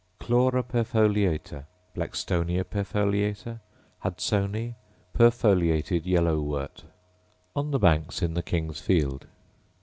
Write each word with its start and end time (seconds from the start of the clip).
Chlora 0.19 0.63
perfoliata, 0.63 1.65
Blackstonia 1.95 2.63
perfoliata, 2.63 3.59
Hudsoni, 4.03 4.73
perfoliated 5.13 6.07
yellow 6.07 6.39
won,— 6.41 6.69
on 7.55 7.69
the 7.69 7.77
banks 7.77 8.23
in 8.23 8.33
the 8.33 8.41
King's 8.41 8.79
field. 8.81 9.27